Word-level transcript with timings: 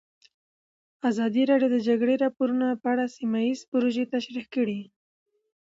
ازادي 1.09 1.43
راډیو 1.51 1.69
د 1.71 1.73
د 1.75 1.77
جګړې 1.87 2.15
راپورونه 2.23 2.67
په 2.81 2.87
اړه 2.93 3.05
سیمه 3.15 3.39
ییزې 3.45 3.65
پروژې 3.71 4.05
تشریح 4.13 4.45
کړې. 4.55 4.79